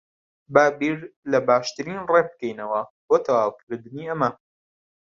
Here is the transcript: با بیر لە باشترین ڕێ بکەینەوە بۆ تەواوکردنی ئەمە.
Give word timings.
با 0.53 0.65
بیر 0.79 0.97
لە 1.31 1.39
باشترین 1.49 1.99
ڕێ 2.11 2.21
بکەینەوە 2.29 2.81
بۆ 3.07 3.15
تەواوکردنی 3.25 4.09
ئەمە. 4.09 4.29